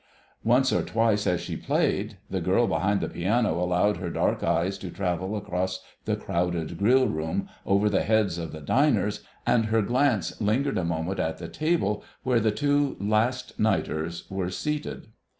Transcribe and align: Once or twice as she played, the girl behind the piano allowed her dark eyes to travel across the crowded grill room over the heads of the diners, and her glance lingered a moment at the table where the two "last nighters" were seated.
Once 0.43 0.73
or 0.73 0.81
twice 0.81 1.27
as 1.27 1.39
she 1.39 1.55
played, 1.55 2.17
the 2.27 2.41
girl 2.41 2.65
behind 2.65 3.01
the 3.01 3.07
piano 3.07 3.59
allowed 3.61 3.97
her 3.97 4.09
dark 4.09 4.43
eyes 4.43 4.79
to 4.79 4.89
travel 4.89 5.37
across 5.37 5.79
the 6.05 6.15
crowded 6.15 6.75
grill 6.79 7.07
room 7.07 7.47
over 7.67 7.87
the 7.87 8.01
heads 8.01 8.39
of 8.39 8.51
the 8.51 8.61
diners, 8.61 9.23
and 9.45 9.65
her 9.65 9.83
glance 9.83 10.41
lingered 10.41 10.79
a 10.79 10.83
moment 10.83 11.19
at 11.19 11.37
the 11.37 11.47
table 11.47 12.03
where 12.23 12.39
the 12.39 12.49
two 12.49 12.97
"last 12.99 13.59
nighters" 13.59 14.23
were 14.31 14.49
seated. 14.49 15.09